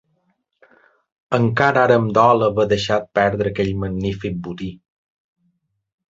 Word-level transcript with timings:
Encara 1.37 1.81
ara 1.87 1.97
em 2.03 2.07
dol 2.17 2.45
haver 2.47 2.65
deixat 2.71 3.05
perdre 3.19 3.51
aquell 3.53 3.69
magnífic 3.83 4.41
botí. 4.49 4.71